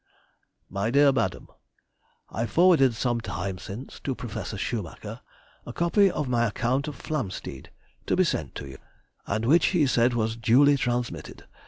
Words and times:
MY 0.71 0.89
DEAR 0.89 1.11
MADAM,— 1.11 1.47
I 2.31 2.47
forwarded 2.47 2.95
some 2.95 3.21
time 3.21 3.59
since, 3.59 3.99
to 3.99 4.15
Professor 4.15 4.57
Schumacher, 4.57 5.21
a 5.63 5.73
copy 5.73 6.09
of 6.09 6.27
my 6.27 6.47
"Account 6.47 6.87
of 6.87 6.97
Flamsteed," 6.99 7.67
to 8.07 8.15
be 8.15 8.23
sent 8.23 8.55
to 8.55 8.67
you; 8.67 8.79
and 9.27 9.45
which 9.45 9.67
he 9.67 9.85
says 9.85 10.15
was 10.15 10.35
duly 10.35 10.75
transmitted. 10.75 11.45